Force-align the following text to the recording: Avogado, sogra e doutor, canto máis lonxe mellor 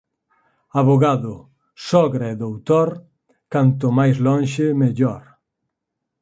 Avogado, 0.79 1.35
sogra 1.87 2.25
e 2.33 2.35
doutor, 2.45 2.89
canto 3.53 3.85
máis 3.99 4.15
lonxe 4.27 4.65
mellor 4.81 5.23